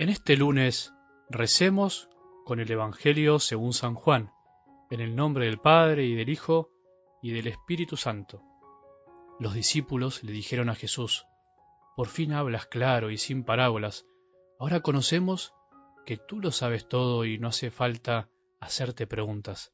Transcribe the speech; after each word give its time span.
En 0.00 0.10
este 0.10 0.36
lunes 0.36 0.94
recemos 1.28 2.08
con 2.44 2.60
el 2.60 2.70
Evangelio 2.70 3.40
según 3.40 3.72
San 3.72 3.96
Juan, 3.96 4.30
en 4.90 5.00
el 5.00 5.16
nombre 5.16 5.46
del 5.46 5.58
Padre 5.58 6.04
y 6.04 6.14
del 6.14 6.28
Hijo 6.28 6.70
y 7.20 7.32
del 7.32 7.48
Espíritu 7.48 7.96
Santo. 7.96 8.40
Los 9.40 9.54
discípulos 9.54 10.22
le 10.22 10.30
dijeron 10.30 10.68
a 10.68 10.76
Jesús, 10.76 11.26
por 11.96 12.06
fin 12.06 12.32
hablas 12.32 12.66
claro 12.66 13.10
y 13.10 13.18
sin 13.18 13.42
parábolas, 13.42 14.06
ahora 14.60 14.82
conocemos 14.82 15.52
que 16.06 16.16
tú 16.16 16.38
lo 16.38 16.52
sabes 16.52 16.86
todo 16.86 17.24
y 17.24 17.38
no 17.38 17.48
hace 17.48 17.72
falta 17.72 18.28
hacerte 18.60 19.08
preguntas. 19.08 19.72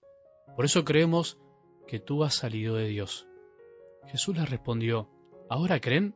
Por 0.56 0.64
eso 0.64 0.86
creemos 0.86 1.38
que 1.86 2.00
tú 2.00 2.24
has 2.24 2.34
salido 2.34 2.76
de 2.76 2.86
Dios. 2.86 3.28
Jesús 4.06 4.34
les 4.38 4.48
respondió, 4.48 5.10
¿ahora 5.50 5.80
creen? 5.80 6.14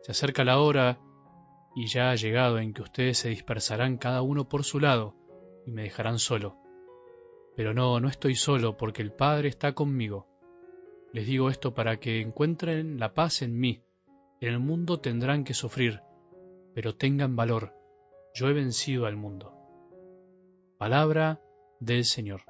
Se 0.00 0.12
acerca 0.12 0.42
la 0.42 0.58
hora 0.58 0.98
y 1.76 1.88
ya 1.88 2.10
ha 2.10 2.14
llegado 2.14 2.58
en 2.58 2.72
que 2.72 2.80
ustedes 2.80 3.18
se 3.18 3.28
dispersarán 3.28 3.98
cada 3.98 4.22
uno 4.22 4.48
por 4.48 4.64
su 4.64 4.80
lado 4.80 5.14
y 5.66 5.70
me 5.72 5.82
dejarán 5.82 6.18
solo. 6.18 6.56
Pero 7.54 7.74
no, 7.74 8.00
no 8.00 8.08
estoy 8.08 8.34
solo 8.34 8.78
porque 8.78 9.02
el 9.02 9.12
Padre 9.12 9.50
está 9.50 9.74
conmigo. 9.74 10.26
Les 11.12 11.26
digo 11.26 11.50
esto 11.50 11.74
para 11.74 11.98
que 11.98 12.22
encuentren 12.22 12.98
la 12.98 13.12
paz 13.12 13.42
en 13.42 13.60
mí. 13.60 13.82
En 14.40 14.54
el 14.54 14.58
mundo 14.58 15.00
tendrán 15.00 15.44
que 15.44 15.52
sufrir, 15.52 16.00
pero 16.74 16.96
tengan 16.96 17.36
valor. 17.36 17.74
Yo 18.34 18.48
he 18.48 18.54
vencido 18.54 19.04
al 19.04 19.16
mundo. 19.16 19.52
Palabra 20.78 21.42
del 21.78 22.06
Señor. 22.06 22.42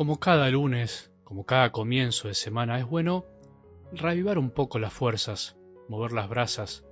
Como 0.00 0.18
cada 0.18 0.48
lunes, 0.48 1.12
como 1.24 1.44
cada 1.44 1.72
comienzo 1.72 2.28
de 2.28 2.32
semana, 2.32 2.78
es 2.78 2.88
bueno 2.88 3.26
reavivar 3.92 4.38
un 4.38 4.50
poco 4.50 4.78
las 4.78 4.94
fuerzas, 4.94 5.58
mover 5.90 6.12
las 6.12 6.26
brasas, 6.26 6.86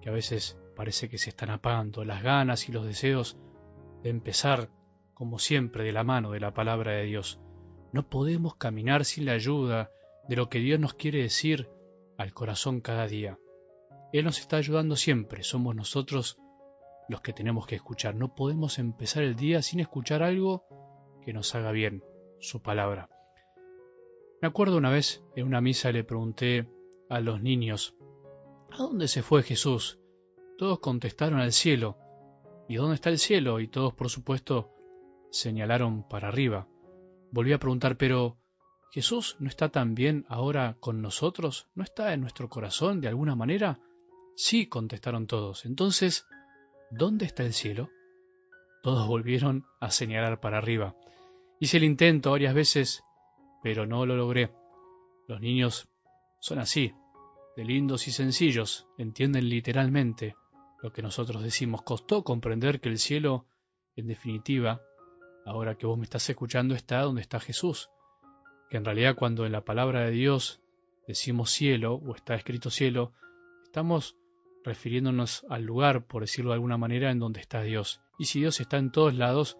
que 0.00 0.08
a 0.08 0.12
veces 0.12 0.56
parece 0.76 1.08
que 1.08 1.18
se 1.18 1.30
están 1.30 1.50
apagando, 1.50 2.04
las 2.04 2.22
ganas 2.22 2.68
y 2.68 2.72
los 2.72 2.86
deseos 2.86 3.36
de 4.04 4.10
empezar, 4.10 4.70
como 5.14 5.40
siempre, 5.40 5.82
de 5.82 5.90
la 5.90 6.04
mano 6.04 6.30
de 6.30 6.38
la 6.38 6.54
palabra 6.54 6.92
de 6.92 7.02
Dios. 7.02 7.40
No 7.92 8.08
podemos 8.08 8.54
caminar 8.54 9.04
sin 9.04 9.24
la 9.24 9.32
ayuda 9.32 9.90
de 10.28 10.36
lo 10.36 10.48
que 10.48 10.60
Dios 10.60 10.78
nos 10.78 10.94
quiere 10.94 11.22
decir 11.22 11.68
al 12.18 12.32
corazón 12.34 12.80
cada 12.80 13.08
día. 13.08 13.36
Él 14.12 14.24
nos 14.24 14.38
está 14.38 14.58
ayudando 14.58 14.94
siempre, 14.94 15.42
somos 15.42 15.74
nosotros 15.74 16.38
los 17.08 17.20
que 17.20 17.32
tenemos 17.32 17.66
que 17.66 17.74
escuchar. 17.74 18.14
No 18.14 18.36
podemos 18.36 18.78
empezar 18.78 19.24
el 19.24 19.34
día 19.34 19.60
sin 19.60 19.80
escuchar 19.80 20.22
algo 20.22 20.64
que 21.24 21.32
nos 21.32 21.52
haga 21.56 21.72
bien 21.72 22.04
su 22.44 22.62
palabra. 22.62 23.08
Me 24.40 24.48
acuerdo 24.48 24.76
una 24.76 24.90
vez 24.90 25.24
en 25.34 25.46
una 25.46 25.60
misa 25.60 25.90
le 25.92 26.04
pregunté 26.04 26.68
a 27.08 27.20
los 27.20 27.40
niños, 27.42 27.96
¿a 28.70 28.76
dónde 28.76 29.08
se 29.08 29.22
fue 29.22 29.42
Jesús? 29.42 29.98
Todos 30.58 30.80
contestaron 30.80 31.40
al 31.40 31.52
cielo. 31.52 31.98
¿Y 32.68 32.76
dónde 32.76 32.94
está 32.94 33.10
el 33.10 33.18
cielo? 33.18 33.60
Y 33.60 33.68
todos, 33.68 33.94
por 33.94 34.08
supuesto, 34.08 34.70
señalaron 35.30 36.06
para 36.08 36.28
arriba. 36.28 36.68
Volví 37.30 37.52
a 37.52 37.58
preguntar, 37.58 37.96
pero 37.96 38.38
¿Jesús 38.94 39.34
no 39.40 39.48
está 39.48 39.70
también 39.70 40.24
ahora 40.28 40.76
con 40.78 41.02
nosotros? 41.02 41.66
¿No 41.74 41.82
está 41.82 42.14
en 42.14 42.20
nuestro 42.20 42.48
corazón 42.48 43.00
de 43.00 43.08
alguna 43.08 43.34
manera? 43.34 43.80
Sí, 44.36 44.68
contestaron 44.68 45.26
todos. 45.26 45.64
Entonces, 45.64 46.28
¿dónde 46.92 47.24
está 47.24 47.42
el 47.42 47.54
cielo? 47.54 47.90
Todos 48.84 49.08
volvieron 49.08 49.66
a 49.80 49.90
señalar 49.90 50.38
para 50.38 50.58
arriba. 50.58 50.94
Hice 51.64 51.78
el 51.78 51.84
intento 51.84 52.32
varias 52.32 52.52
veces, 52.52 53.04
pero 53.62 53.86
no 53.86 54.04
lo 54.04 54.16
logré. 54.16 54.52
Los 55.26 55.40
niños 55.40 55.88
son 56.38 56.58
así, 56.58 56.92
de 57.56 57.64
lindos 57.64 58.06
y 58.06 58.12
sencillos, 58.12 58.86
entienden 58.98 59.48
literalmente 59.48 60.36
lo 60.82 60.92
que 60.92 61.00
nosotros 61.00 61.42
decimos. 61.42 61.80
Costó 61.80 62.22
comprender 62.22 62.82
que 62.82 62.90
el 62.90 62.98
cielo, 62.98 63.46
en 63.96 64.08
definitiva, 64.08 64.82
ahora 65.46 65.74
que 65.76 65.86
vos 65.86 65.96
me 65.96 66.04
estás 66.04 66.28
escuchando, 66.28 66.74
está 66.74 67.00
donde 67.00 67.22
está 67.22 67.40
Jesús. 67.40 67.88
Que 68.68 68.76
en 68.76 68.84
realidad 68.84 69.16
cuando 69.16 69.46
en 69.46 69.52
la 69.52 69.64
palabra 69.64 70.04
de 70.04 70.10
Dios 70.10 70.60
decimos 71.08 71.50
cielo 71.50 71.94
o 71.94 72.14
está 72.14 72.34
escrito 72.34 72.68
cielo, 72.68 73.14
estamos 73.64 74.18
refiriéndonos 74.66 75.46
al 75.48 75.62
lugar, 75.62 76.06
por 76.06 76.24
decirlo 76.24 76.50
de 76.50 76.56
alguna 76.56 76.76
manera, 76.76 77.10
en 77.10 77.20
donde 77.20 77.40
está 77.40 77.62
Dios. 77.62 78.02
Y 78.18 78.26
si 78.26 78.40
Dios 78.40 78.60
está 78.60 78.76
en 78.76 78.92
todos 78.92 79.14
lados, 79.14 79.56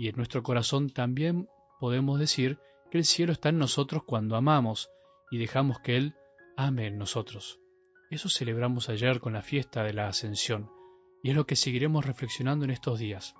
y 0.00 0.08
en 0.08 0.16
nuestro 0.16 0.42
corazón 0.42 0.88
también 0.88 1.46
podemos 1.78 2.18
decir 2.18 2.58
que 2.90 2.96
el 2.96 3.04
cielo 3.04 3.34
está 3.34 3.50
en 3.50 3.58
nosotros 3.58 4.02
cuando 4.02 4.34
amamos 4.34 4.88
y 5.30 5.36
dejamos 5.36 5.78
que 5.80 5.98
Él 5.98 6.14
ame 6.56 6.86
en 6.86 6.96
nosotros. 6.96 7.60
Eso 8.10 8.30
celebramos 8.30 8.88
ayer 8.88 9.20
con 9.20 9.34
la 9.34 9.42
fiesta 9.42 9.82
de 9.82 9.92
la 9.92 10.08
ascensión 10.08 10.70
y 11.22 11.28
es 11.28 11.36
lo 11.36 11.44
que 11.44 11.54
seguiremos 11.54 12.06
reflexionando 12.06 12.64
en 12.64 12.70
estos 12.70 12.98
días. 12.98 13.34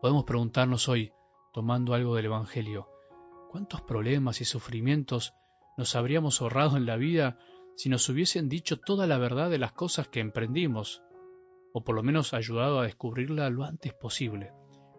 Podemos 0.00 0.22
preguntarnos 0.22 0.88
hoy, 0.88 1.10
tomando 1.52 1.92
algo 1.92 2.14
del 2.14 2.26
Evangelio, 2.26 2.86
¿cuántos 3.50 3.82
problemas 3.82 4.40
y 4.40 4.44
sufrimientos 4.44 5.34
nos 5.76 5.96
habríamos 5.96 6.40
ahorrado 6.40 6.76
en 6.76 6.86
la 6.86 6.94
vida 6.94 7.36
si 7.74 7.88
nos 7.88 8.08
hubiesen 8.08 8.48
dicho 8.48 8.78
toda 8.78 9.08
la 9.08 9.18
verdad 9.18 9.50
de 9.50 9.58
las 9.58 9.72
cosas 9.72 10.06
que 10.06 10.20
emprendimos, 10.20 11.02
o 11.72 11.82
por 11.82 11.96
lo 11.96 12.04
menos 12.04 12.32
ayudado 12.32 12.78
a 12.78 12.84
descubrirla 12.84 13.50
lo 13.50 13.64
antes 13.64 13.92
posible? 13.92 14.52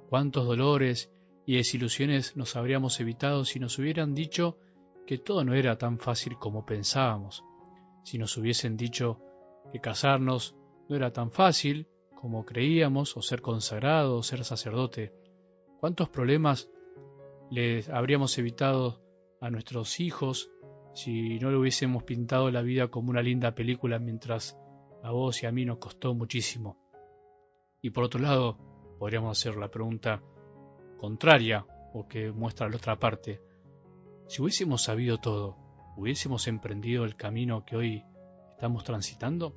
Cuántos 0.09 0.45
dolores 0.45 1.11
y 1.45 1.55
desilusiones 1.57 2.35
nos 2.35 2.55
habríamos 2.55 2.99
evitado 2.99 3.45
si 3.45 3.59
nos 3.59 3.77
hubieran 3.77 4.15
dicho 4.15 4.57
que 5.05 5.17
todo 5.17 5.43
no 5.43 5.53
era 5.53 5.77
tan 5.77 5.99
fácil 5.99 6.37
como 6.37 6.65
pensábamos, 6.65 7.43
si 8.03 8.17
nos 8.17 8.35
hubiesen 8.37 8.75
dicho 8.75 9.19
que 9.71 9.79
casarnos 9.79 10.55
no 10.87 10.95
era 10.95 11.13
tan 11.13 11.31
fácil 11.31 11.87
como 12.19 12.45
creíamos, 12.45 13.15
o 13.15 13.21
ser 13.21 13.41
consagrado, 13.41 14.17
o 14.17 14.23
ser 14.23 14.43
sacerdote. 14.43 15.13
¿Cuántos 15.79 16.09
problemas 16.09 16.69
les 17.49 17.87
habríamos 17.87 18.37
evitado 18.37 19.01
a 19.39 19.49
nuestros 19.49 20.01
hijos 20.01 20.51
si 20.93 21.39
no 21.39 21.49
le 21.49 21.57
hubiésemos 21.57 22.03
pintado 22.03 22.51
la 22.51 22.61
vida 22.61 22.89
como 22.89 23.09
una 23.09 23.21
linda 23.21 23.55
película 23.55 23.99
mientras 23.99 24.59
a 25.01 25.11
vos 25.11 25.41
y 25.43 25.45
a 25.45 25.51
mí 25.53 25.63
nos 25.63 25.77
costó 25.77 26.13
muchísimo? 26.13 26.77
Y 27.81 27.91
por 27.91 28.03
otro 28.03 28.19
lado, 28.19 28.57
podríamos 28.99 29.39
hacer 29.39 29.55
la 29.55 29.71
pregunta 29.71 30.21
contraria 30.97 31.65
o 31.93 32.07
que 32.07 32.31
muestra 32.31 32.69
la 32.69 32.75
otra 32.75 32.99
parte. 32.99 33.41
Si 34.27 34.41
hubiésemos 34.41 34.83
sabido 34.83 35.17
todo, 35.17 35.57
¿hubiésemos 35.95 36.47
emprendido 36.47 37.05
el 37.05 37.15
camino 37.15 37.65
que 37.65 37.77
hoy 37.77 38.03
estamos 38.51 38.83
transitando? 38.83 39.55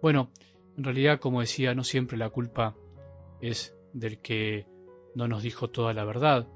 Bueno, 0.00 0.30
en 0.76 0.84
realidad, 0.84 1.18
como 1.18 1.40
decía, 1.40 1.74
no 1.74 1.84
siempre 1.84 2.16
la 2.16 2.30
culpa 2.30 2.76
es 3.40 3.76
del 3.92 4.20
que 4.20 4.66
no 5.14 5.26
nos 5.26 5.42
dijo 5.42 5.68
toda 5.68 5.92
la 5.92 6.04
verdad, 6.04 6.46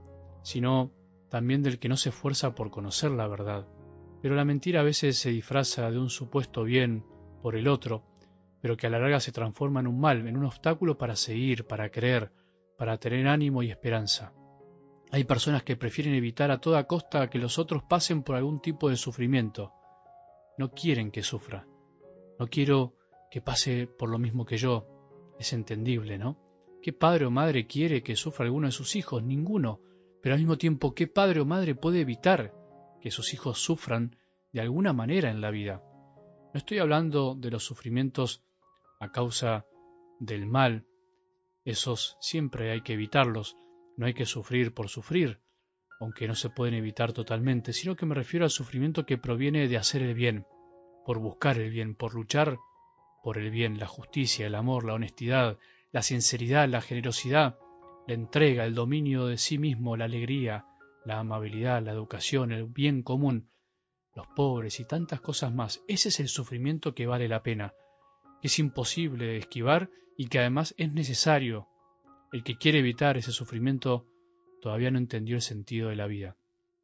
sino 0.43 0.93
también 1.29 1.63
del 1.63 1.79
que 1.79 1.89
no 1.89 1.97
se 1.97 2.11
esfuerza 2.11 2.55
por 2.55 2.71
conocer 2.71 3.11
la 3.11 3.27
verdad. 3.27 3.67
Pero 4.23 4.37
la 4.37 4.45
mentira 4.45 4.81
a 4.81 4.85
veces 4.85 5.19
se 5.19 5.31
disfraza 5.31 5.91
de 5.91 5.99
un 5.99 6.11
supuesto 6.11 6.63
bien 6.63 7.05
por 7.43 7.57
el 7.57 7.67
otro, 7.67 8.05
pero 8.63 8.77
que 8.77 8.87
a 8.87 8.91
la 8.91 9.01
larga 9.01 9.19
se 9.19 9.33
transforma 9.33 9.81
en 9.81 9.89
un 9.89 9.99
mal, 9.99 10.27
en 10.27 10.37
un 10.37 10.45
obstáculo 10.45 10.97
para 10.97 11.17
seguir, 11.17 11.67
para 11.67 11.91
creer, 11.91 12.31
para 12.79 12.97
tener 12.97 13.27
ánimo 13.27 13.65
y 13.65 13.71
esperanza. 13.71 14.33
Hay 15.11 15.25
personas 15.25 15.65
que 15.65 15.77
prefieren 15.77 16.15
evitar 16.15 16.53
a 16.53 16.59
toda 16.59 16.87
costa 16.87 17.29
que 17.29 17.41
los 17.41 17.59
otros 17.59 17.83
pasen 17.83 18.23
por 18.23 18.37
algún 18.37 18.61
tipo 18.61 18.89
de 18.89 18.97
sufrimiento. 18.97 19.73
No 20.57 20.71
quieren 20.71 21.11
que 21.11 21.25
sufra. 21.25 21.67
No 22.39 22.47
quiero 22.47 22.95
que 23.33 23.43
pase 23.43 23.89
por 23.89 24.09
lo 24.09 24.19
mismo 24.19 24.47
que 24.47 24.57
yo. 24.57 24.87
Es 25.41 25.53
entendible, 25.53 26.17
¿no? 26.17 26.39
¿Qué 26.81 26.93
padre 26.93 27.27
o 27.27 27.31
madre 27.33 27.67
quiere 27.67 28.05
que 28.05 28.15
sufra 28.15 28.45
alguno 28.45 28.69
de 28.69 28.73
sus 28.73 28.95
hijos? 28.95 29.25
Ninguno. 29.25 29.81
Pero 30.23 30.35
al 30.35 30.41
mismo 30.41 30.57
tiempo, 30.57 30.95
¿qué 30.95 31.09
padre 31.09 31.41
o 31.41 31.45
madre 31.45 31.75
puede 31.75 32.01
evitar 32.01 32.55
que 33.01 33.11
sus 33.11 33.35
hijos 33.35 33.59
sufran 33.59 34.17
de 34.53 34.61
alguna 34.61 34.93
manera 34.93 35.31
en 35.31 35.41
la 35.41 35.51
vida? 35.51 35.83
No 36.55 36.59
estoy 36.59 36.79
hablando 36.79 37.35
de 37.35 37.51
los 37.51 37.65
sufrimientos 37.65 38.45
a 39.03 39.11
causa 39.11 39.67
del 40.21 40.47
mal, 40.47 40.87
esos 41.65 42.17
siempre 42.21 42.71
hay 42.71 42.83
que 42.83 42.93
evitarlos, 42.93 43.57
no 43.97 44.07
hay 44.07 44.15
que 44.15 44.27
sufrir 44.27 44.75
por 44.75 44.89
sufrir, 44.89 45.41
aunque 45.99 46.29
no 46.29 46.37
se 46.37 46.51
pueden 46.51 46.75
evitar 46.75 47.13
totalmente, 47.13 47.73
sino 47.73 47.97
que 47.97 48.07
me 48.07 48.15
refiero 48.15 48.45
al 48.45 48.53
sufrimiento 48.53 49.05
que 49.05 49.19
proviene 49.19 49.67
de 49.67 49.77
hacer 49.77 50.03
el 50.03 50.15
bien, 50.15 50.47
por 51.05 51.19
buscar 51.19 51.59
el 51.59 51.71
bien, 51.71 51.97
por 51.97 52.15
luchar 52.15 52.59
por 53.25 53.39
el 53.39 53.51
bien, 53.51 53.81
la 53.81 53.89
justicia, 53.89 54.47
el 54.47 54.55
amor, 54.55 54.85
la 54.85 54.95
honestidad, 54.95 55.59
la 55.91 56.03
sinceridad, 56.03 56.69
la 56.69 56.81
generosidad, 56.81 57.59
la 58.07 58.15
entrega, 58.15 58.65
el 58.65 58.77
dominio 58.77 59.27
de 59.27 59.37
sí 59.37 59.59
mismo, 59.59 59.97
la 59.97 60.05
alegría, 60.05 60.65
la 61.05 61.19
amabilidad, 61.19 61.83
la 61.83 61.91
educación, 61.91 62.53
el 62.53 62.67
bien 62.67 63.03
común, 63.03 63.51
los 64.15 64.29
pobres 64.29 64.79
y 64.79 64.85
tantas 64.85 65.21
cosas 65.21 65.53
más. 65.53 65.83
Ese 65.89 66.11
es 66.11 66.21
el 66.21 66.29
sufrimiento 66.29 66.95
que 66.95 67.07
vale 67.07 67.27
la 67.27 67.43
pena, 67.43 67.75
que 68.43 68.49
es 68.49 68.59
imposible 68.59 69.25
de 69.25 69.37
esquivar 69.39 69.89
y 70.19 70.27
que 70.27 70.41
además 70.41 70.75
es 70.77 70.93
necesario. 70.93 71.69
El 72.33 72.43
que 72.43 72.57
quiere 72.57 72.81
evitar 72.81 73.17
ese 73.17 73.31
sufrimiento 73.31 74.05
todavía 74.61 74.91
no 74.91 74.99
entendió 74.99 75.37
el 75.37 75.43
sentido 75.43 75.91
de 75.91 75.97
la 75.97 76.09
vida. 76.09 76.37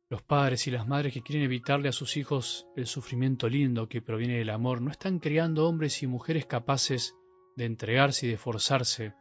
Los 0.08 0.22
padres 0.22 0.68
y 0.68 0.70
las 0.70 0.86
madres 0.86 1.12
que 1.12 1.22
quieren 1.22 1.44
evitarle 1.44 1.88
a 1.88 1.92
sus 1.92 2.16
hijos 2.16 2.68
el 2.76 2.86
sufrimiento 2.86 3.48
lindo 3.48 3.88
que 3.88 4.00
proviene 4.00 4.38
del 4.38 4.50
amor 4.50 4.80
no 4.80 4.92
están 4.92 5.18
criando 5.18 5.68
hombres 5.68 6.00
y 6.02 6.06
mujeres 6.06 6.46
capaces 6.46 7.16
de 7.56 7.64
entregarse 7.64 8.26
y 8.26 8.30
de 8.30 8.38
forzarse 8.38 9.14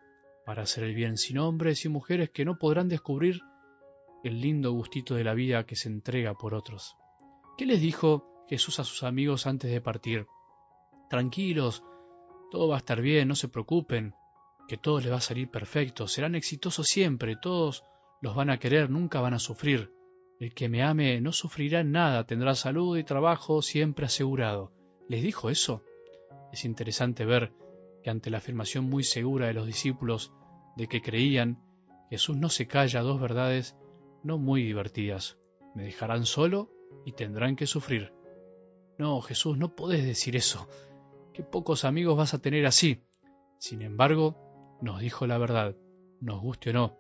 para 0.45 0.61
hacer 0.61 0.83
el 0.83 0.93
bien, 0.93 1.17
sino 1.17 1.47
hombres 1.47 1.83
y 1.85 1.89
mujeres 1.89 2.29
que 2.29 2.45
no 2.45 2.59
podrán 2.59 2.87
descubrir 2.87 3.41
el 4.23 4.39
lindo 4.39 4.71
gustito 4.73 5.15
de 5.15 5.23
la 5.23 5.33
vida 5.33 5.65
que 5.65 5.75
se 5.75 5.89
entrega 5.89 6.35
por 6.35 6.53
otros. 6.53 6.95
¿Qué 7.57 7.65
les 7.65 7.81
dijo 7.81 8.45
Jesús 8.47 8.79
a 8.79 8.83
sus 8.83 9.01
amigos 9.01 9.47
antes 9.47 9.71
de 9.71 9.81
partir? 9.81 10.27
Tranquilos, 11.09 11.83
todo 12.51 12.67
va 12.67 12.75
a 12.75 12.79
estar 12.79 13.01
bien, 13.01 13.27
no 13.27 13.35
se 13.35 13.49
preocupen, 13.49 14.13
que 14.67 14.77
todo 14.77 14.99
les 14.99 15.11
va 15.11 15.17
a 15.17 15.21
salir 15.21 15.49
perfecto, 15.49 16.07
serán 16.07 16.35
exitosos 16.35 16.87
siempre, 16.87 17.35
todos 17.41 17.83
los 18.21 18.35
van 18.35 18.49
a 18.49 18.59
querer, 18.59 18.89
nunca 18.89 19.21
van 19.21 19.33
a 19.33 19.39
sufrir. 19.39 19.91
El 20.39 20.53
que 20.53 20.69
me 20.69 20.83
ame 20.83 21.19
no 21.21 21.31
sufrirá 21.31 21.83
nada, 21.83 22.25
tendrá 22.25 22.53
salud 22.53 22.97
y 22.97 23.03
trabajo 23.03 23.61
siempre 23.61 24.05
asegurado. 24.05 24.71
¿Les 25.07 25.23
dijo 25.23 25.49
eso? 25.49 25.83
Es 26.51 26.65
interesante 26.65 27.25
ver 27.25 27.53
que 28.03 28.09
ante 28.09 28.29
la 28.29 28.37
afirmación 28.37 28.85
muy 28.85 29.03
segura 29.03 29.47
de 29.47 29.53
los 29.53 29.65
discípulos 29.65 30.31
de 30.75 30.87
que 30.87 31.01
creían, 31.01 31.63
Jesús 32.09 32.37
no 32.37 32.49
se 32.49 32.67
calla 32.67 33.01
dos 33.01 33.19
verdades 33.19 33.75
no 34.23 34.37
muy 34.37 34.63
divertidas. 34.63 35.37
Me 35.73 35.83
dejarán 35.83 36.25
solo 36.25 36.69
y 37.05 37.13
tendrán 37.13 37.55
que 37.55 37.67
sufrir. 37.67 38.13
No, 38.97 39.21
Jesús, 39.21 39.57
no 39.57 39.75
podés 39.75 40.05
decir 40.05 40.35
eso. 40.35 40.67
Qué 41.37 41.43
pocos 41.43 41.85
amigos 41.85 42.17
vas 42.17 42.33
a 42.33 42.39
tener 42.39 42.65
así. 42.65 43.03
Sin 43.59 43.83
embargo, 43.83 44.79
nos 44.81 44.99
dijo 44.99 45.27
la 45.27 45.37
verdad, 45.37 45.75
nos 46.19 46.41
guste 46.41 46.71
o 46.71 46.73
no. 46.73 46.97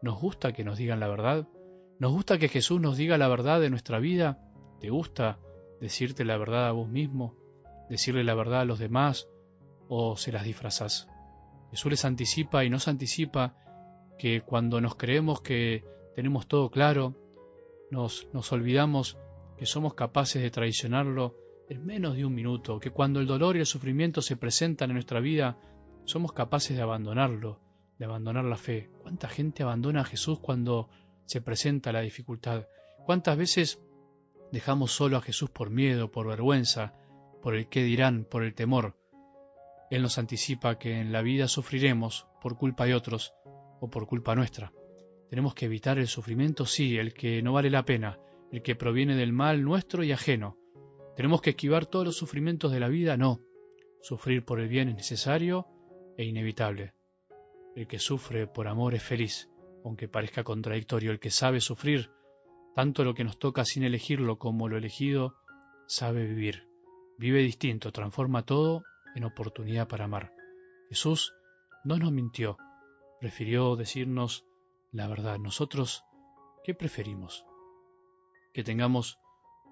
¿Nos 0.00 0.18
gusta 0.18 0.54
que 0.54 0.64
nos 0.64 0.78
digan 0.78 1.00
la 1.00 1.08
verdad? 1.08 1.46
¿Nos 1.98 2.10
gusta 2.10 2.38
que 2.38 2.48
Jesús 2.48 2.80
nos 2.80 2.96
diga 2.96 3.18
la 3.18 3.28
verdad 3.28 3.60
de 3.60 3.68
nuestra 3.68 3.98
vida? 3.98 4.38
¿Te 4.80 4.88
gusta 4.88 5.38
decirte 5.82 6.24
la 6.24 6.38
verdad 6.38 6.66
a 6.66 6.72
vos 6.72 6.88
mismo? 6.88 7.36
¿Decirle 7.90 8.24
la 8.24 8.32
verdad 8.32 8.62
a 8.62 8.64
los 8.64 8.78
demás? 8.78 9.28
¿O 9.86 10.16
se 10.16 10.32
las 10.32 10.44
disfrazás? 10.44 11.06
Jesús 11.70 11.90
les 11.90 12.06
anticipa 12.06 12.64
y 12.64 12.70
nos 12.70 12.88
anticipa 12.88 13.54
que 14.18 14.40
cuando 14.40 14.80
nos 14.80 14.94
creemos 14.94 15.42
que 15.42 15.84
tenemos 16.14 16.48
todo 16.48 16.70
claro, 16.70 17.16
nos, 17.90 18.30
nos 18.32 18.50
olvidamos 18.50 19.18
que 19.58 19.66
somos 19.66 19.92
capaces 19.92 20.40
de 20.40 20.50
traicionarlo 20.50 21.43
en 21.74 21.86
menos 21.86 22.16
de 22.16 22.24
un 22.24 22.34
minuto, 22.34 22.78
que 22.80 22.90
cuando 22.90 23.20
el 23.20 23.26
dolor 23.26 23.56
y 23.56 23.60
el 23.60 23.66
sufrimiento 23.66 24.22
se 24.22 24.36
presentan 24.36 24.90
en 24.90 24.94
nuestra 24.94 25.20
vida, 25.20 25.58
somos 26.04 26.32
capaces 26.32 26.76
de 26.76 26.82
abandonarlo, 26.82 27.60
de 27.98 28.04
abandonar 28.04 28.44
la 28.44 28.56
fe. 28.56 28.90
¿Cuánta 29.02 29.28
gente 29.28 29.62
abandona 29.62 30.00
a 30.00 30.04
Jesús 30.04 30.38
cuando 30.40 30.88
se 31.26 31.40
presenta 31.40 31.92
la 31.92 32.00
dificultad. 32.00 32.66
¿Cuántas 33.06 33.36
veces 33.36 33.80
dejamos 34.52 34.92
solo 34.92 35.16
a 35.16 35.22
Jesús 35.22 35.50
por 35.50 35.70
miedo, 35.70 36.10
por 36.10 36.26
vergüenza, 36.26 36.94
por 37.42 37.54
el 37.54 37.68
qué 37.68 37.82
dirán, 37.82 38.24
por 38.24 38.44
el 38.44 38.54
temor? 38.54 38.96
Él 39.90 40.02
nos 40.02 40.18
anticipa 40.18 40.78
que 40.78 41.00
en 41.00 41.12
la 41.12 41.22
vida 41.22 41.48
sufriremos 41.48 42.26
por 42.40 42.56
culpa 42.56 42.86
de 42.86 42.94
otros 42.94 43.34
o 43.80 43.88
por 43.90 44.06
culpa 44.06 44.34
nuestra. 44.34 44.72
Tenemos 45.30 45.54
que 45.54 45.66
evitar 45.66 45.98
el 45.98 46.08
sufrimiento, 46.08 46.66
sí, 46.66 46.96
el 46.96 47.14
que 47.14 47.42
no 47.42 47.52
vale 47.52 47.70
la 47.70 47.84
pena, 47.84 48.18
el 48.52 48.62
que 48.62 48.76
proviene 48.76 49.16
del 49.16 49.32
mal 49.32 49.62
nuestro 49.62 50.04
y 50.04 50.12
ajeno. 50.12 50.56
Tenemos 51.16 51.40
que 51.40 51.50
esquivar 51.50 51.86
todos 51.86 52.04
los 52.04 52.16
sufrimientos 52.16 52.72
de 52.72 52.80
la 52.80 52.88
vida, 52.88 53.16
no. 53.16 53.40
Sufrir 54.02 54.44
por 54.44 54.60
el 54.60 54.68
bien 54.68 54.88
es 54.88 54.96
necesario 54.96 55.66
e 56.16 56.24
inevitable. 56.24 56.92
El 57.74 57.86
que 57.86 57.98
sufre 57.98 58.46
por 58.46 58.68
amor 58.68 58.94
es 58.94 59.02
feliz 59.02 59.48
aunque 59.84 60.08
parezca 60.08 60.44
contradictorio, 60.44 61.12
el 61.12 61.20
que 61.20 61.30
sabe 61.30 61.60
sufrir, 61.60 62.10
tanto 62.74 63.04
lo 63.04 63.14
que 63.14 63.22
nos 63.22 63.38
toca 63.38 63.64
sin 63.64 63.84
elegirlo 63.84 64.38
como 64.38 64.68
lo 64.68 64.78
elegido, 64.78 65.36
sabe 65.86 66.24
vivir. 66.24 66.66
Vive 67.18 67.40
distinto, 67.40 67.92
transforma 67.92 68.44
todo 68.44 68.82
en 69.14 69.24
oportunidad 69.24 69.86
para 69.86 70.06
amar. 70.06 70.32
Jesús 70.88 71.34
no 71.84 71.98
nos 71.98 72.12
mintió, 72.12 72.56
prefirió 73.20 73.76
decirnos 73.76 74.46
la 74.90 75.06
verdad. 75.06 75.38
Nosotros, 75.38 76.02
¿qué 76.64 76.74
preferimos? 76.74 77.44
Que 78.54 78.64
tengamos 78.64 79.18